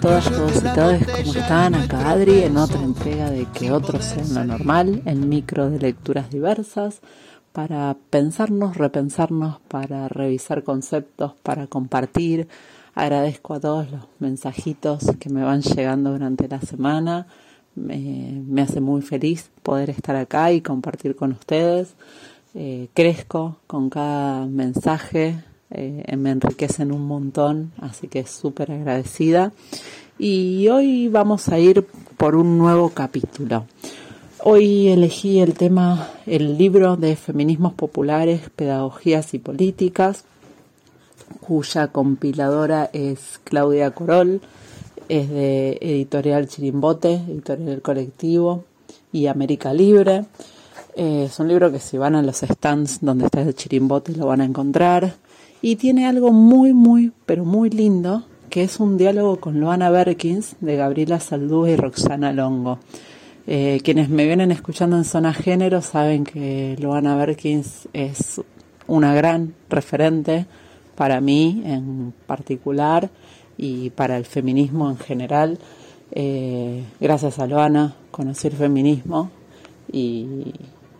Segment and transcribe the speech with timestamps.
[0.00, 1.74] Todas, todos y todas, ¿cómo están?
[1.74, 6.30] Acá Adri en otra entrega de Que otros sean lo normal, en micro de lecturas
[6.30, 7.00] diversas,
[7.52, 12.48] para pensarnos, repensarnos, para revisar conceptos, para compartir.
[12.94, 17.26] Agradezco a todos los mensajitos que me van llegando durante la semana.
[17.74, 21.94] Me, me hace muy feliz poder estar acá y compartir con ustedes.
[22.54, 29.52] Eh, crezco con cada mensaje, eh, me enriquecen un montón, así que súper agradecida.
[30.18, 33.66] Y hoy vamos a ir por un nuevo capítulo.
[34.42, 40.24] Hoy elegí el tema, el libro de Feminismos Populares, Pedagogías y Políticas,
[41.40, 44.40] cuya compiladora es Claudia Corol,
[45.08, 48.64] es de Editorial Chirimbote, Editorial Colectivo
[49.12, 50.26] y América Libre.
[50.94, 54.26] Eh, es un libro que si van a los stands donde está el Chirimbote lo
[54.26, 55.14] van a encontrar.
[55.62, 60.56] Y tiene algo muy, muy, pero muy lindo, que es un diálogo con Loana Berkins
[60.60, 62.78] de Gabriela Saldú y Roxana Longo.
[63.46, 68.40] Eh, quienes me vienen escuchando en Zona Género saben que Loana Berkins es
[68.86, 70.46] una gran referente
[70.96, 73.10] para mí en particular
[73.56, 75.58] y para el feminismo en general.
[76.12, 79.30] Eh, gracias a Loana conocí el feminismo
[79.92, 80.52] y,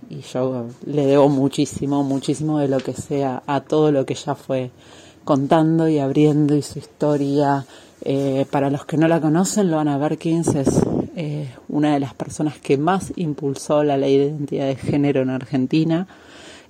[0.09, 4.35] y yo le debo muchísimo, muchísimo de lo que sea a todo lo que ella
[4.35, 4.71] fue
[5.25, 7.67] contando y abriendo y su historia.
[8.03, 10.69] Eh, para los que no la conocen, Loana Berkins es
[11.17, 15.31] eh, una de las personas que más impulsó la ley de identidad de género en
[15.31, 16.07] Argentina.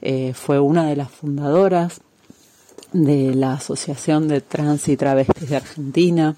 [0.01, 2.01] Eh, fue una de las fundadoras
[2.93, 6.37] de la Asociación de Trans y Travestis de Argentina.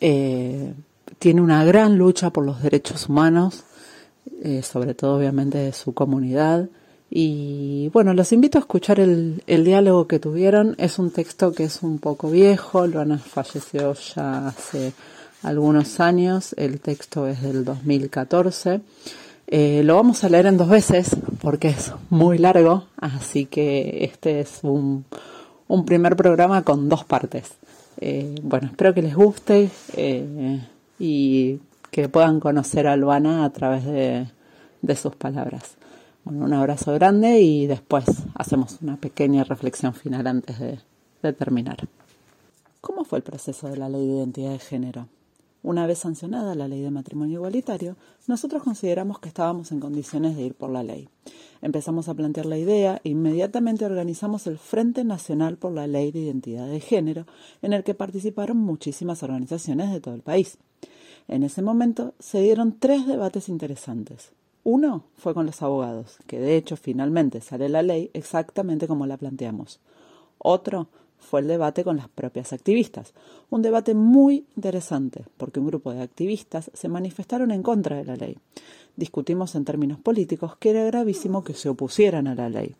[0.00, 3.64] tiene una gran lucha por los derechos humanos
[4.42, 6.68] eh, sobre todo obviamente de su comunidad.
[7.10, 10.74] Y bueno, los invito a escuchar el, diálogo que tuvieron.
[10.78, 14.92] Es un texto que es un poco viejo, lo han fallecido ya hace
[15.42, 18.80] algunos años, el texto es del 2014.
[19.48, 24.40] Eh, lo vamos a leer en dos veces porque es muy largo, así que este
[24.40, 25.04] es un,
[25.86, 27.52] primer programa con dos partes.
[28.00, 29.70] Eh, bueno, espero que les guste
[30.98, 31.60] y
[31.96, 34.26] que puedan conocer a Luana a través de,
[34.96, 35.78] sus palabras.
[36.24, 40.78] Bueno, un abrazo grande y después hacemos una pequeña reflexión final antes de,
[41.22, 41.88] de terminar.
[42.82, 45.08] ¿Cómo fue el proceso de la ley de identidad de género?
[45.62, 47.96] Una vez sancionada la ley de matrimonio igualitario,
[48.26, 51.08] nosotros consideramos que estábamos en condiciones de ir por la ley.
[51.62, 56.20] Empezamos a plantear la idea e inmediatamente organizamos el Frente Nacional por la Ley de
[56.20, 57.24] Identidad de Género,
[57.62, 60.58] en el que participaron muchísimas organizaciones de todo el país.
[61.28, 64.30] En ese momento se dieron tres debates interesantes.
[64.62, 69.16] Uno fue con los abogados, que de hecho finalmente sale la ley exactamente como la
[69.16, 69.80] planteamos.
[70.38, 70.88] Otro
[71.18, 73.12] fue el debate con las propias activistas,
[73.50, 78.16] un debate muy interesante, porque un grupo de activistas se manifestaron en contra de la
[78.16, 78.38] ley.
[78.96, 82.76] Discutimos en términos políticos que era gravísimo que se opusieran a la ley.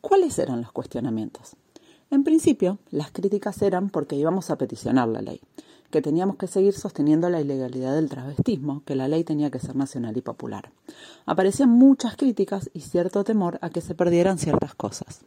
[0.00, 1.56] ¿Cuáles eran los cuestionamientos?
[2.10, 5.40] En principio, las críticas eran porque íbamos a peticionar la ley
[5.90, 9.76] que teníamos que seguir sosteniendo la ilegalidad del travestismo, que la ley tenía que ser
[9.76, 10.70] nacional y popular.
[11.24, 15.24] Aparecían muchas críticas y cierto temor a que se perdieran ciertas cosas.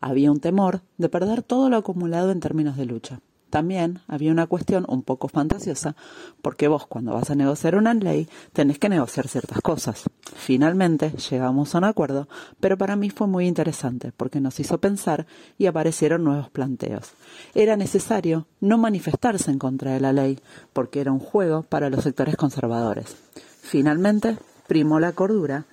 [0.00, 3.20] Había un temor de perder todo lo acumulado en términos de lucha.
[3.50, 5.96] También había una cuestión un poco fantasiosa,
[6.40, 10.04] porque vos cuando vas a negociar una ley tenés que negociar ciertas cosas.
[10.36, 12.28] Finalmente llegamos a un acuerdo,
[12.60, 15.26] pero para mí fue muy interesante porque nos hizo pensar
[15.58, 17.10] y aparecieron nuevos planteos.
[17.54, 20.38] Era necesario no manifestarse en contra de la ley,
[20.72, 23.16] porque era un juego para los sectores conservadores.
[23.62, 25.66] Finalmente primó la cordura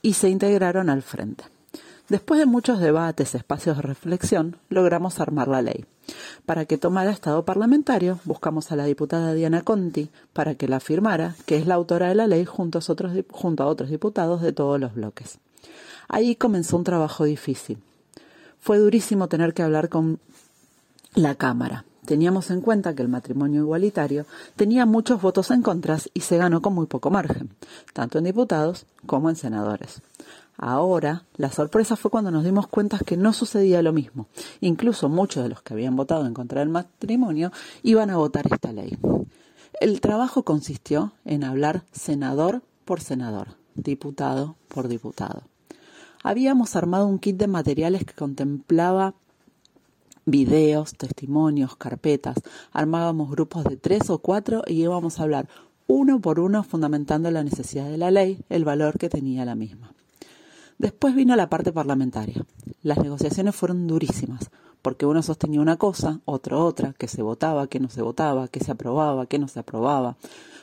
[0.00, 1.44] y se integraron al frente.
[2.08, 5.84] Después de muchos debates, espacios de reflexión, logramos armar la ley.
[6.46, 11.36] Para que tomara estado parlamentario, buscamos a la diputada Diana Conti para que la firmara,
[11.46, 15.38] que es la autora de la ley junto a otros, diputados de todos los bloques.
[16.08, 17.78] Ahí comenzó un trabajo difícil.
[18.58, 20.18] Fue durísimo tener que hablar con
[21.14, 21.84] la Cámara.
[22.04, 24.26] Teníamos en cuenta que el matrimonio igualitario
[24.56, 27.50] tenía muchos votos en contra y se ganó con muy poco margen,
[27.92, 30.02] tanto en diputados como en senadores.
[30.62, 34.26] Ahora, la sorpresa fue cuando nos dimos cuenta que no sucedía lo mismo.
[34.60, 37.50] Incluso muchos de los que habían votado en contra del matrimonio
[37.82, 38.98] iban a votar esta ley.
[39.80, 45.44] El trabajo consistió en hablar senador por senador, diputado por diputado.
[46.22, 49.14] Habíamos armado un kit de materiales que contemplaba
[50.26, 52.36] videos, testimonios, carpetas.
[52.70, 55.48] Armábamos grupos de tres o cuatro y íbamos a hablar
[55.86, 59.94] uno por uno fundamentando la necesidad de la ley, el valor que tenía la misma.
[60.80, 62.42] Después vino la parte parlamentaria.
[62.82, 64.50] Las negociaciones fueron durísimas,
[64.80, 68.60] porque uno sostenía una cosa, otro otra, que se votaba, que no se votaba, que
[68.60, 70.16] se aprobaba, que no se aprobaba.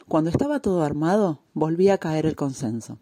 [0.08, 2.98] Cuando estaba todo armado, volvía a caer el consenso.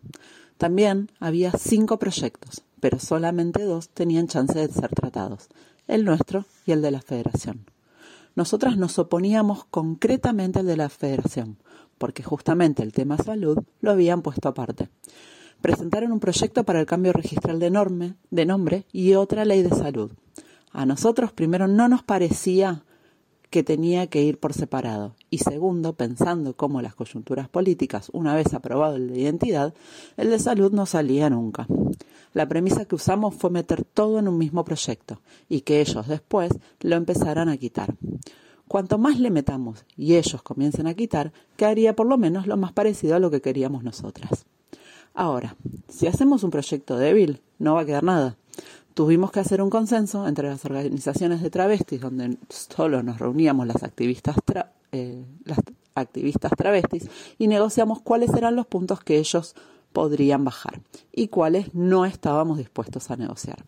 [0.58, 5.48] También había cinco proyectos, pero solamente dos tenían chance de ser tratados,
[5.88, 7.66] el nuestro y el de la Federación.
[8.36, 11.60] Nosotras nos oponíamos concretamente al de la Federación,
[11.98, 14.90] porque justamente el tema salud lo habían puesto aparte.
[15.66, 19.72] Presentaron un proyecto para el cambio registral de, norme, de nombre y otra ley de
[19.72, 20.12] salud.
[20.72, 22.84] A nosotros primero no nos parecía
[23.50, 25.16] que tenía que ir por separado.
[25.32, 29.74] Y segundo, pensando cómo las coyunturas políticas, una vez aprobado el de identidad,
[30.18, 31.66] el de salud no salía nunca.
[32.34, 35.20] La premisa que usamos fue meter todo en un mismo proyecto
[35.50, 36.52] y que ellos después
[36.82, 37.96] lo empezaran a quitar.
[38.68, 42.72] Cuanto más le metamos y ellos comiencen a quitar, quedaría por lo menos lo más
[42.72, 44.46] parecido a lo que queríamos nosotras.
[45.16, 45.56] Ahora,
[45.88, 48.38] si hacemos un proyecto débil, no va a quedar nada.
[48.94, 53.84] Tuvimos que hacer un consenso entre las organizaciones de travestis, donde solo nos reuníamos las
[53.84, 54.36] activistas,
[54.92, 55.26] eh,
[55.96, 59.56] activistas travestis, y negociamos cuáles eran los puntos que ellos
[59.94, 60.82] podrían bajar
[61.14, 63.64] y cuáles no estábamos dispuestos a negociar.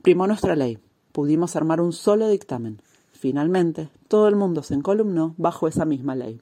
[0.00, 0.78] Primó nuestra ley.
[1.12, 2.80] Pudimos armar un solo dictamen.
[3.12, 6.40] Finalmente, todo el mundo se encolumnó bajo esa misma ley.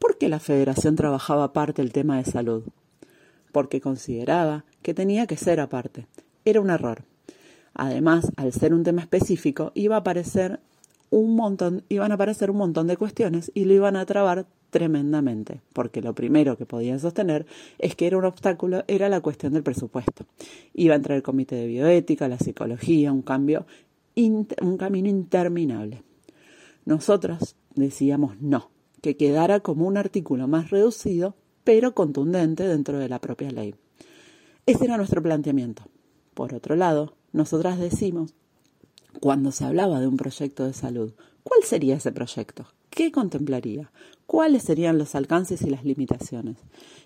[0.00, 2.64] ¿Por qué la Federación trabajaba aparte el tema de salud?
[3.54, 6.08] Porque consideraba que tenía que ser aparte.
[6.44, 7.04] Era un error.
[7.72, 10.58] Además, al ser un tema específico, iba a aparecer
[11.10, 15.60] un montón, iban a aparecer un montón de cuestiones y lo iban a trabar tremendamente,
[15.72, 17.46] porque lo primero que podían sostener
[17.78, 20.26] es que era un obstáculo, era la cuestión del presupuesto.
[20.72, 23.66] Iba a entrar el comité de bioética, la psicología, un cambio,
[24.16, 26.02] un camino interminable.
[26.86, 28.70] Nosotros decíamos no,
[29.00, 33.74] que quedara como un artículo más reducido, pero contundente dentro de la propia ley.
[34.66, 35.82] Ese era nuestro planteamiento.
[36.34, 38.34] Por otro lado, nosotras decimos,
[39.20, 41.12] cuando se hablaba de un proyecto de salud,
[41.42, 42.66] ¿cuál sería ese proyecto?
[42.90, 43.90] ¿Qué contemplaría?
[44.26, 46.58] ¿Cuáles serían los alcances y las limitaciones?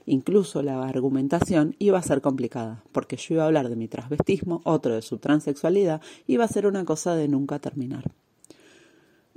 [0.06, 4.60] Incluso la argumentación iba a ser complicada, porque yo iba a hablar de mi transvestismo,
[4.64, 8.04] otro de su transexualidad, iba a ser una cosa de nunca terminar.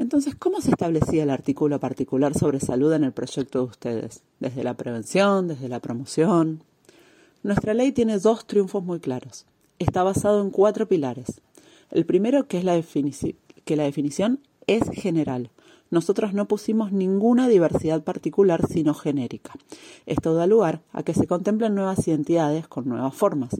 [0.01, 4.23] Entonces, ¿cómo se establecía el artículo particular sobre salud en el proyecto de ustedes?
[4.39, 5.47] ¿Desde la prevención?
[5.47, 6.63] ¿Desde la promoción?
[7.43, 9.45] Nuestra ley tiene dos triunfos muy claros.
[9.77, 11.39] Está basado en cuatro pilares.
[11.91, 15.51] El primero, que es la, definición es general,
[15.91, 19.53] nosotros no pusimos ninguna diversidad particular sino genérica.
[20.07, 23.51] Esto da lugar a que se contemplen nuevas identidades con nuevas formas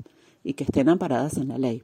[0.44, 1.84] y que estén amparadas en la ley.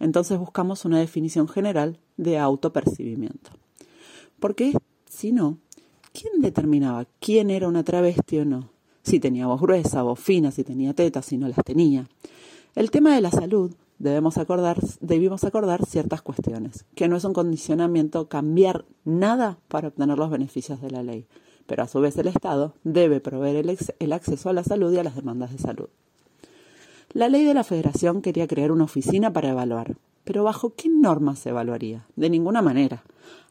[0.00, 3.52] Entonces buscamos una definición general de autopercibimiento.
[4.38, 4.72] Porque
[5.08, 5.58] si no,
[6.12, 8.70] ¿quién determinaba quién era una travesti o no?
[9.02, 12.08] Si tenía voz gruesa, voz fina, si tenía tetas, si no las tenía.
[12.74, 17.32] El tema de la salud debemos acordar, debimos acordar ciertas cuestiones, que no es un
[17.32, 21.26] condicionamiento cambiar nada para obtener los beneficios de la ley,
[21.66, 24.98] pero a su vez el Estado debe proveer el, el acceso a la salud y
[24.98, 25.88] a las demandas de salud.
[27.12, 31.38] La ley de la Federación quería crear una oficina para evaluar, pero ¿bajo qué normas
[31.38, 32.04] se evaluaría?
[32.16, 33.04] De ninguna manera.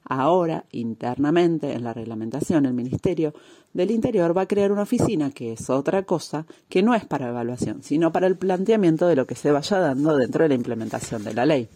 [0.07, 3.33] Ahora, internamente, en la reglamentación, el Ministerio
[3.73, 7.29] del Interior va a crear una oficina que es otra cosa, que no es para
[7.29, 11.23] evaluación, sino para el planteamiento de lo que se vaya dando dentro de la implementación
[11.23, 11.69] de la ley.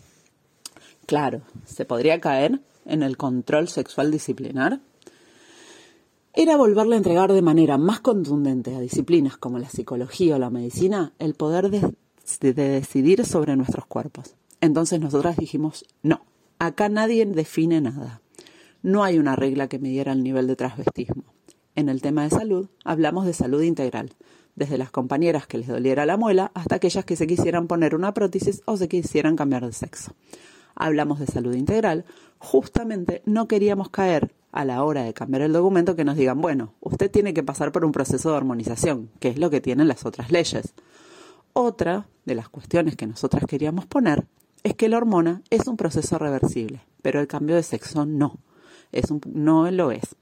[1.08, 4.80] Claro, ¿se podría caer en el control sexual disciplinar?
[6.32, 10.52] Era volverle a entregar de manera más contundente a disciplinas como la psicología o la
[10.52, 11.96] medicina el poder de,
[12.40, 14.36] de decidir sobre nuestros cuerpos.
[14.62, 16.22] Entonces nosotras dijimos, no,
[16.62, 18.22] Acá nadie define nada.
[18.82, 21.24] No hay una regla que midiera el nivel de transvestismo.
[21.74, 24.12] En el tema de salud, hablamos de salud integral,
[24.58, 28.14] desde las compañeras que les doliera la muela hasta aquellas que se quisieran poner una
[28.14, 30.16] prótesis o se quisieran cambiar de sexo.
[30.76, 32.04] Hablamos de salud integral,
[32.40, 36.74] justamente no queríamos caer a la hora de cambiar el documento que nos digan, bueno,
[36.82, 40.06] usted tiene que pasar por un proceso de armonización, que es lo que tienen las
[40.06, 40.74] otras leyes.
[41.54, 44.26] Otra de las cuestiones que nosotras queríamos poner
[44.64, 48.38] es que la hormona es un proceso reversible, pero el cambio de sexo no,
[48.92, 50.16] es un, no lo es.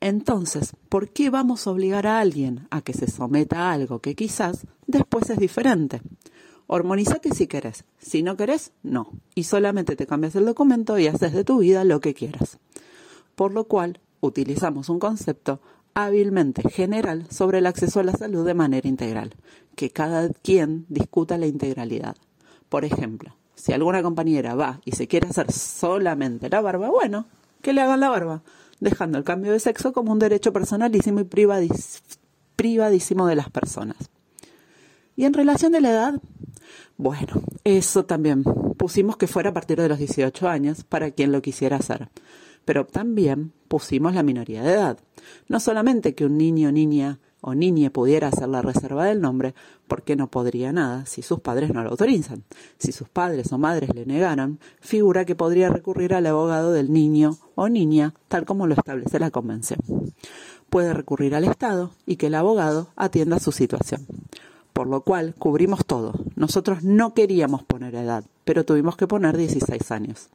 [0.00, 4.14] Entonces, ¿por qué vamos a obligar a alguien a que se someta a algo que
[4.14, 6.02] quizás después es diferente?
[6.66, 11.32] Hormonízate si querés, si no querés, no, y solamente te cambias el documento y haces
[11.32, 12.58] de tu vida lo que quieras.
[13.34, 15.60] Por lo cual, utilizamos un concepto
[15.94, 19.34] hábilmente general sobre el acceso a la salud de manera integral,
[19.76, 22.16] que cada quien discuta la integralidad.
[22.68, 27.26] Por ejemplo, si alguna compañera va y se quiere hacer solamente la barba, bueno,
[27.62, 28.42] que le hagan la barba,
[28.80, 31.24] dejando el cambio de sexo como un derecho personalísimo y
[32.56, 33.96] privadísimo de las personas.
[35.16, 36.20] Y en relación de la edad,
[36.96, 38.44] Bueno, eso también.
[38.76, 42.08] Pusimos que fuera a partir de los 18 años para quien lo quisiera hacer.
[42.64, 44.98] Pero también pusimos la minoría de edad.
[45.48, 49.54] No solamente que un niño, niña o niña pudiera hacer la reserva del nombre,
[49.86, 52.42] porque no podría nada si sus padres no lo autorizan.
[52.78, 57.36] Si sus padres o madres le negaran, figura que podría recurrir al abogado del niño
[57.54, 59.78] o niña, tal como lo establece la Convención.
[60.70, 64.06] Puede recurrir al Estado y que el abogado atienda su situación.
[64.72, 66.14] Por lo cual cubrimos todo.
[66.36, 70.30] Nosotros no queríamos poner edad, pero tuvimos que poner 16 años.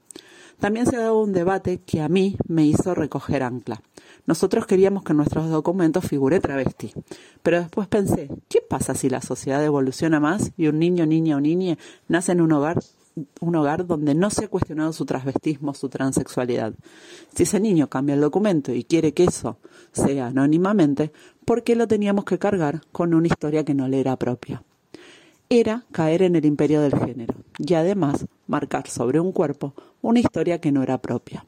[0.60, 3.82] También se ha dado un debate que a mí me hizo recoger ancla.
[4.26, 6.94] Nosotros queríamos que nuestros documentos figure travesti,
[7.42, 11.40] pero después pensé, ¿qué pasa si la sociedad evoluciona más y un niño, niña o
[11.40, 12.80] niña nace en un hogar
[13.40, 16.74] un hogar donde no se ha cuestionado su transvestismo, su transexualidad.
[17.36, 19.58] Si ese niño cambia el documento y quiere que eso
[19.92, 21.12] sea anónimamente,
[21.46, 24.64] ¿por qué lo teníamos que cargar con una historia que no le era propia?
[25.50, 30.60] Era caer en el imperio del género y además marcar sobre un cuerpo una historia
[30.60, 31.46] que no era propia.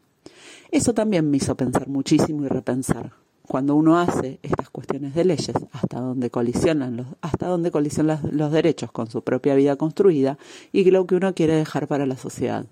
[0.72, 3.12] Eso también me hizo pensar muchísimo y repensar.
[3.48, 8.51] Cuando uno hace estas cuestiones de leyes, hasta donde colisionan los, hasta donde colisionan los
[8.51, 10.38] derechos con su propia vida construida
[10.72, 12.65] y lo que uno quiere dejar para la sociedad.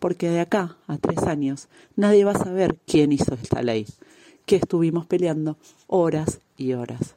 [0.00, 3.86] Porque de acá a tres años nadie va a saber quién hizo esta ley,
[4.46, 7.14] que estuvimos peleando horas y horas.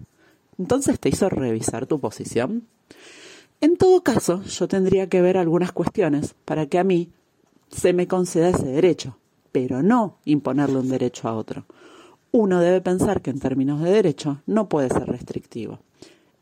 [0.60, 2.68] Entonces te hizo revisar tu posición.
[3.60, 7.10] En todo caso, yo tendría que ver algunas cuestiones para que a mí
[7.70, 9.18] se me conceda ese derecho,
[9.52, 11.66] pero no imponerle un derecho a otro.
[12.32, 15.80] Uno debe pensar que en términos de derecho no puede ser restrictivo.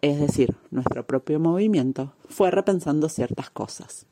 [0.02, 4.06] Es decir, nuestro propio movimiento fue repensando ciertas cosas.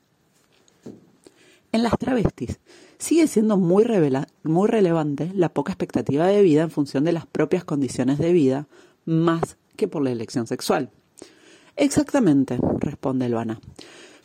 [1.74, 2.60] En las travestis
[3.00, 3.86] sigue siendo muy,
[4.44, 8.68] muy relevante la poca expectativa de vida en función de las propias condiciones de vida,
[9.06, 10.92] más que por la elección sexual.
[11.76, 13.60] Exactamente, responde Luana.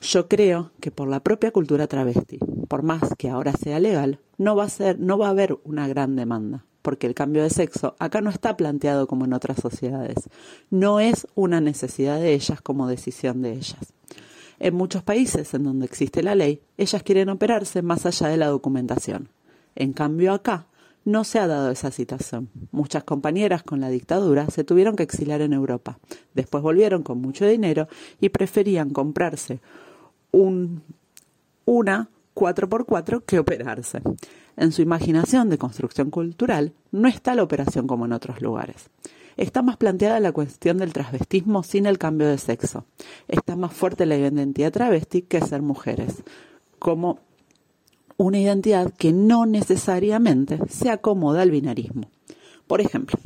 [0.00, 2.38] Yo creo que por la propia cultura travesti,
[2.68, 5.88] por más que ahora sea legal, no va a ser, no va a haber una
[5.88, 10.28] gran demanda, porque el cambio de sexo acá no está planteado como en otras sociedades.
[10.70, 13.92] No es una necesidad de ellas como decisión de ellas.
[14.60, 18.48] En muchos países en donde existe la ley, ellas quieren operarse más allá de la
[18.48, 19.30] documentación.
[19.74, 20.66] En cambio acá
[21.04, 22.50] no se ha dado esa situación.
[22.70, 25.98] Muchas compañeras con la dictadura se tuvieron que exiliar en Europa.
[26.34, 27.88] Después volvieron con mucho dinero
[28.20, 29.60] y preferían comprarse
[30.30, 30.82] un,
[31.64, 34.00] una 4x4 que operarse.
[34.56, 38.90] En su imaginación de construcción cultural no está la operación como en otros lugares.
[39.36, 42.86] Está más planteada la cuestión del transvestismo sin el cambio de sexo.
[43.28, 46.24] Está más fuerte la identidad travesti que ser mujeres,
[46.80, 47.20] como
[48.18, 52.10] una identidad que no necesariamente se acomoda al binarismo.
[52.66, 53.18] Por ejemplo,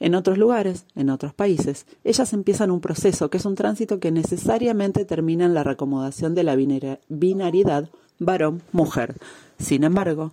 [0.00, 4.10] en otros lugares, en otros países, ellas empiezan un proceso que es un tránsito que
[4.10, 7.88] necesariamente termina en la reacomodación de la binariedad
[8.18, 9.14] varón-mujer.
[9.58, 10.32] Sin embargo,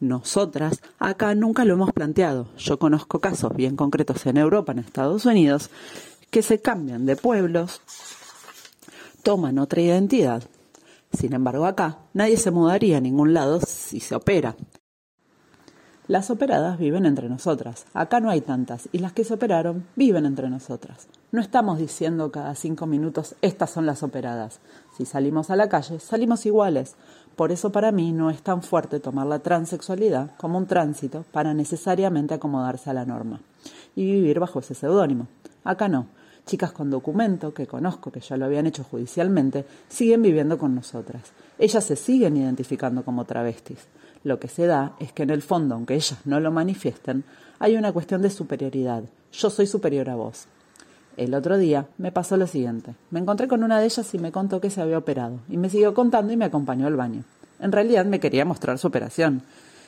[0.00, 2.48] nosotras acá nunca lo hemos planteado.
[2.58, 5.70] Yo conozco casos bien concretos en Europa, en Estados Unidos,
[6.30, 7.80] que se cambian de pueblos,
[9.22, 10.42] toman otra identidad,
[11.12, 14.56] sin embargo, acá nadie se mudaría a ningún lado si se opera.
[16.08, 17.86] Las operadas viven entre nosotras.
[17.94, 18.88] Acá no hay tantas.
[18.90, 21.06] Y las que se operaron viven entre nosotras.
[21.30, 24.58] No estamos diciendo cada cinco minutos estas son las operadas.
[24.96, 26.96] Si salimos a la calle, salimos iguales.
[27.36, 31.54] Por eso para mí no es tan fuerte tomar la transexualidad como un tránsito para
[31.54, 33.40] necesariamente acomodarse a la norma
[33.94, 35.28] y vivir bajo ese seudónimo.
[35.64, 36.08] Acá no
[36.46, 41.22] chicas con documento que conozco, que ya lo habían hecho judicialmente, siguen viviendo con nosotras.
[41.58, 43.78] Ellas se siguen identificando como travestis.
[44.24, 47.24] Lo que se da es que en el fondo, aunque ellas no lo manifiesten,
[47.58, 49.04] hay una cuestión de superioridad.
[49.32, 50.46] Yo soy superior a vos.
[51.16, 52.94] El otro día me pasó lo siguiente.
[53.10, 55.40] Me encontré con una de ellas y me contó que se había operado.
[55.48, 57.24] Y me siguió contando y me acompañó al baño.
[57.60, 59.42] En realidad me quería mostrar su operación.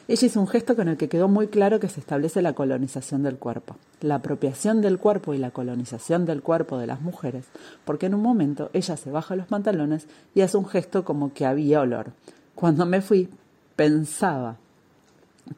[0.06, 3.22] Ella hizo un gesto con el que quedó muy claro que se establece la colonización
[3.22, 7.46] del cuerpo, la apropiación del cuerpo y la colonización del cuerpo de las mujeres,
[7.86, 11.46] porque en un momento ella se baja los pantalones y hace un gesto como que
[11.46, 12.12] había olor.
[12.54, 13.30] Cuando me fui,
[13.76, 14.56] pensaba,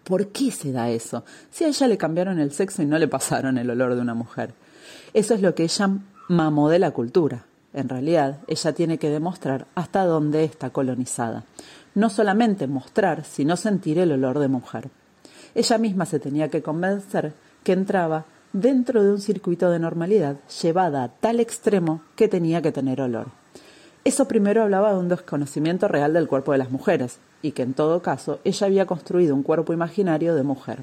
[0.05, 1.25] ¿por qué se da eso?
[1.51, 4.15] Si a ella le cambiaron el sexo y no le pasaron el olor de una
[4.15, 4.55] mujer.
[5.13, 5.91] Eso es lo que ella
[6.29, 7.47] mamó de la cultura.
[7.77, 11.45] En realidad, ella tiene que demostrar hasta dónde está colonizada
[11.97, 14.91] no solamente mostrar, sino sentir el olor de mujer.
[15.55, 17.33] Ella misma se tenía que convencer
[17.65, 22.71] que entraba dentro de un circuito de normalidad llevada a tal extremo que tenía que
[22.71, 23.29] tener olor.
[24.05, 27.73] Eso primero hablaba de un desconocimiento real del cuerpo de las mujeres, y que en
[27.73, 30.81] todo caso ella había construido un cuerpo imaginario de mujer.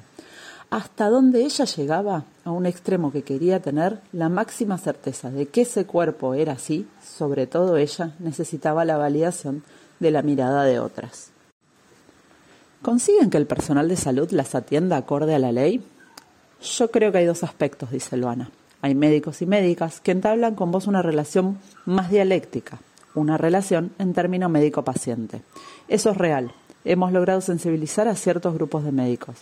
[0.73, 5.61] Hasta donde ella llegaba a un extremo que quería tener la máxima certeza de que
[5.61, 9.61] ese cuerpo era así, sobre todo ella necesitaba la validación
[9.99, 11.29] de la mirada de otras.
[12.81, 15.85] ¿Consiguen que el personal de salud las atienda acorde a la ley?
[16.59, 18.49] Yo creo que hay dos aspectos, dice Luana.
[18.81, 22.79] Hay médicos y médicas que entablan con vos una relación más dialéctica,
[23.13, 25.43] una relación en término médico-paciente.
[25.87, 26.51] Eso es real.
[26.83, 29.35] Hemos logrado sensibilizar a ciertos grupos de médicos.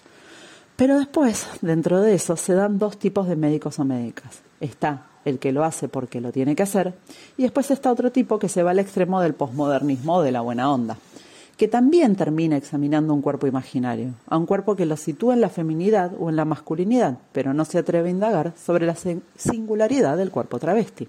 [0.75, 4.41] Pero después, dentro de eso, se dan dos tipos de médicos o médicas.
[4.59, 6.93] Está el que lo hace porque lo tiene que hacer,
[7.37, 10.41] y después está otro tipo que se va al extremo del posmodernismo o de la
[10.41, 10.97] buena onda,
[11.57, 15.49] que también termina examinando un cuerpo imaginario, a un cuerpo que lo sitúa en la
[15.49, 18.95] feminidad o en la masculinidad, pero no se atreve a indagar sobre la
[19.37, 21.07] singularidad del cuerpo travesti.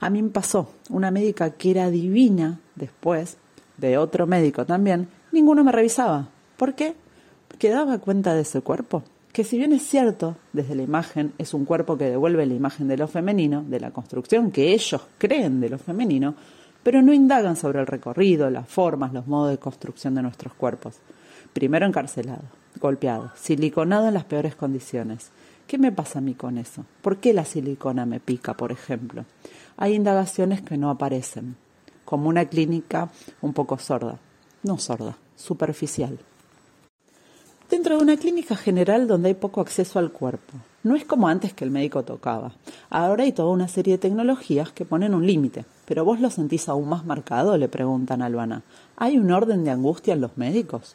[0.00, 3.38] A mí me pasó, una médica que era divina después,
[3.78, 6.28] de otro médico también, ninguno me revisaba.
[6.56, 6.94] ¿Por qué?
[7.56, 11.54] Porque daba cuenta de ese cuerpo que si bien es cierto, desde la imagen es
[11.54, 15.58] un cuerpo que devuelve la imagen de lo femenino, de la construcción que ellos creen
[15.62, 16.34] de lo femenino,
[16.82, 20.96] pero no indagan sobre el recorrido, las formas, los modos de construcción de nuestros cuerpos.
[21.54, 22.42] Primero encarcelado,
[22.78, 25.30] golpeado, siliconado en las peores condiciones.
[25.66, 26.84] ¿Qué me pasa a mí con eso?
[27.00, 29.24] ¿Por qué la silicona me pica, por ejemplo?
[29.78, 31.56] Hay indagaciones que no aparecen,
[32.04, 33.08] como una clínica
[33.40, 34.18] un poco sorda,
[34.62, 36.18] no sorda, superficial
[37.76, 40.54] dentro de una clínica general donde hay poco acceso al cuerpo.
[40.82, 42.52] No es como antes que el médico tocaba.
[42.88, 45.66] Ahora hay toda una serie de tecnologías que ponen un límite.
[45.84, 47.58] ¿Pero vos lo sentís aún más marcado?
[47.58, 48.62] le preguntan a Luana.
[48.96, 50.94] ¿Hay un orden de angustia en los médicos?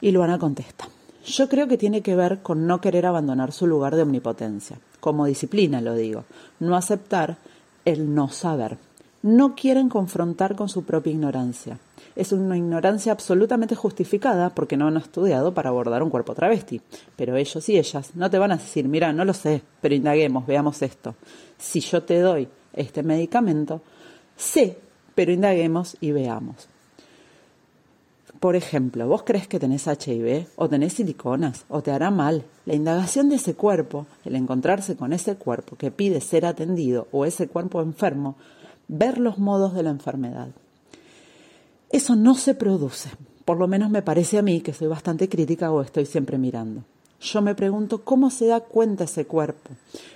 [0.00, 0.88] Y Luana contesta.
[1.24, 4.76] Yo creo que tiene que ver con no querer abandonar su lugar de omnipotencia.
[4.98, 6.24] Como disciplina lo digo.
[6.58, 7.36] No aceptar
[7.84, 8.76] el no saber.
[9.22, 11.78] No quieren confrontar con su propia ignorancia
[12.20, 16.82] es una ignorancia absolutamente justificada porque no han estudiado para abordar un cuerpo travesti.
[17.16, 20.46] Pero ellos y ellas no te van a decir, mira, no lo sé, pero indaguemos,
[20.46, 21.14] veamos esto.
[21.56, 23.80] Si yo te doy este medicamento,
[24.36, 24.76] sé,
[25.14, 26.68] pero indaguemos y veamos.
[28.38, 32.44] Por ejemplo, vos crees que tenés HIV o tenés siliconas o te hará mal.
[32.66, 37.24] La indagación de ese cuerpo, el encontrarse con ese cuerpo que pide ser atendido o
[37.24, 38.36] ese cuerpo enfermo,
[38.88, 40.48] ver los modos de la enfermedad.
[41.90, 43.10] Eso no se produce.
[43.44, 46.84] Por lo menos me parece a mí que soy bastante crítica o estoy siempre mirando.
[47.20, 49.70] Yo me pregunto cómo se da cuenta ese cuerpo.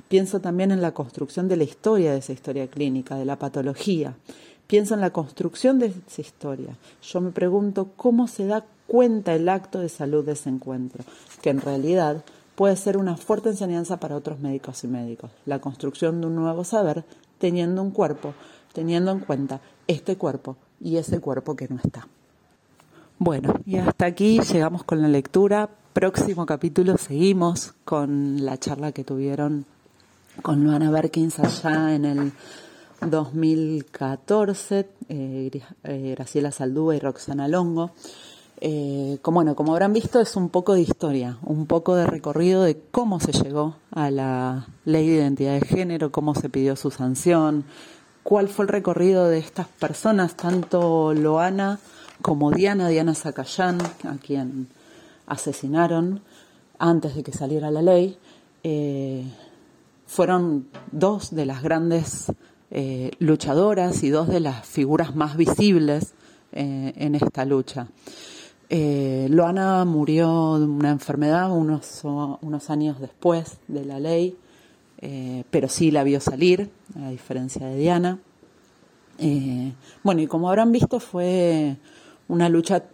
[0.07, 4.15] Pienso también en la construcción de la historia de esa historia clínica, de la patología.
[4.69, 6.77] Pienso en la construcción de esa historia.
[7.03, 11.03] Yo me pregunto cómo se da cuenta el acto de salud de ese encuentro,
[11.43, 15.33] que en realidad puede ser una fuerte enseñanza para otros médicos y médicos.
[15.45, 17.05] La construcción de un nuevo saber
[17.39, 18.33] teniendo un cuerpo,
[18.73, 22.07] teniendo en cuenta este cuerpo y ese cuerpo que no está.
[23.19, 25.71] Bueno, y hasta aquí llegamos con la lectura.
[25.93, 29.67] Próximo capítulo seguimos con la charla que tuvieron
[30.43, 32.33] con Luana Berkins allá en el
[33.01, 35.51] 2014, eh,
[35.85, 37.93] eh, Graciela Saldúa y Roxana Longo.
[38.61, 42.63] Eh, como, bueno, como habrán visto, es un poco de historia, un poco de recorrido
[42.63, 46.91] de cómo se llegó a la ley de identidad de género, cómo se pidió su
[46.91, 47.65] sanción,
[48.25, 51.79] cuál fue el recorrido de estas personas, tanto Loana
[52.23, 54.67] como Diana, Diana Zacayán, a quien
[55.27, 56.21] asesinaron
[56.79, 58.19] antes de que saliera la ley,
[58.63, 59.25] eh,
[60.07, 62.33] fueron dos de las grandes
[62.71, 66.15] eh, luchadoras y dos de las figuras más visibles
[66.53, 67.87] eh, en esta lucha.
[68.71, 74.37] Loana murió de una enfermedad unos, unos años después de la ley,
[75.01, 78.19] eh, pero sí la vio salir, a diferencia de Diana.
[79.19, 81.77] Eh, bueno, y como habrán visto fue
[82.29, 82.85] una lucha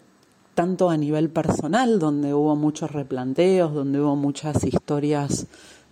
[0.54, 5.46] tanto a nivel personal, donde hubo muchos replanteos, donde hubo muchas historias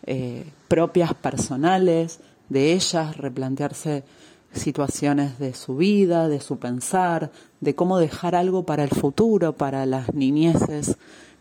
[0.04, 4.04] eh, propias personales de ellas, replantearse
[4.52, 9.86] situaciones de su vida, de su pensar, de cómo dejar algo para el futuro, para
[9.86, 10.96] las niñeces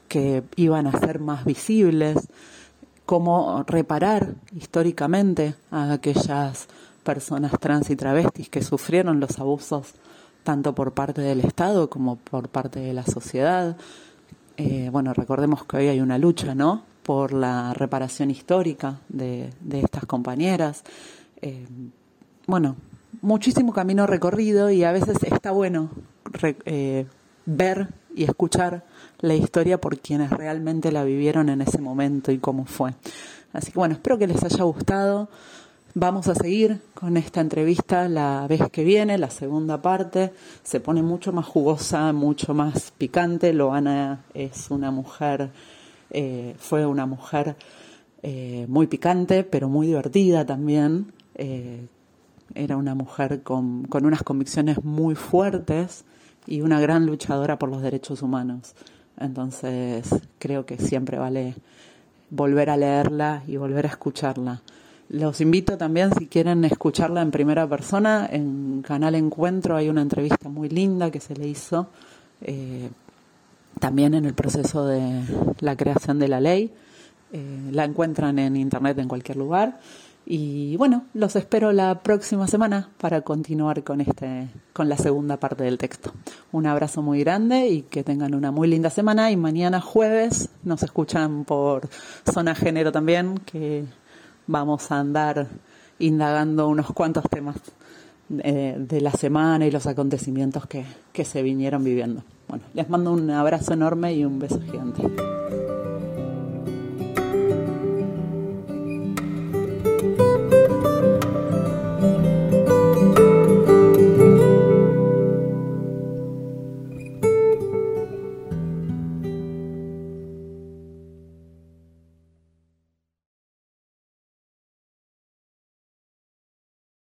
[0.08, 2.28] que iban a ser más visibles
[3.08, 6.68] cómo reparar históricamente a aquellas
[7.04, 9.94] personas trans y travestis que sufrieron los abusos
[10.44, 13.78] tanto por parte del Estado como por parte de la sociedad.
[14.58, 16.84] Eh, bueno, recordemos que hoy hay una lucha, ¿no?
[17.02, 20.84] Por la reparación histórica de, estas compañeras.
[21.42, 21.66] Eh,
[22.46, 22.76] bueno,
[23.22, 25.90] muchísimo camino recorrido y a veces está bueno
[26.66, 27.06] eh,
[27.46, 28.84] ver y escuchar
[29.20, 32.94] la historia por quienes realmente la vivieron en ese momento y cómo fue.
[33.54, 35.30] Así que bueno, espero que les haya gustado.
[35.94, 40.34] Vamos a seguir con esta entrevista la vez que viene, la segunda parte.
[40.64, 43.54] Se pone mucho más jugosa, mucho más picante.
[43.54, 45.52] Loana es una mujer
[46.10, 47.56] Eh, fue una mujer
[48.24, 51.12] eh, muy picante, pero muy divertida también.
[51.36, 51.86] Eh,
[52.56, 56.06] era una mujer con, con unas convicciones muy fuertes
[56.48, 58.74] y una gran luchadora por los derechos humanos.
[59.20, 61.56] Entonces creo que siempre vale
[62.30, 64.62] volver a leerla y volver a escucharla.
[65.10, 70.50] Los invito también, si quieren escucharla en primera persona, en Canal Encuentro hay una entrevista
[70.50, 71.88] muy linda que se le hizo
[72.42, 72.90] eh,
[73.80, 75.22] también en el proceso de
[75.60, 76.74] la creación de la ley.
[77.32, 79.80] Eh, la encuentran en internet en cualquier lugar.
[80.30, 85.64] Y bueno, los espero la próxima semana para continuar con este, con la segunda parte
[85.64, 86.12] del texto.
[86.52, 89.32] Un abrazo muy grande y que tengan una muy linda semana.
[89.32, 91.88] Y mañana jueves nos escuchan por
[92.30, 93.86] Zona Género también, que
[94.48, 95.48] vamos a andar
[95.98, 97.56] indagando unos cuantos temas
[98.40, 102.24] eh, de la semana y los acontecimientos que, que se vinieron viviendo.
[102.50, 105.04] Bueno, les mando un abrazo enorme y un beso gigante.